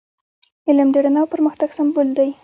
علم 0.67 0.87
د 0.93 0.97
رڼا 1.05 1.21
او 1.23 1.31
پرمختګ 1.33 1.69
سمبول 1.77 2.07
دی. 2.17 2.29